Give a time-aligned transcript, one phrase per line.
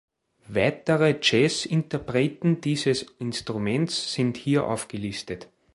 [0.47, 5.47] Weitere Jazz-Interpreten dieses Instruments sind hier aufgelistet.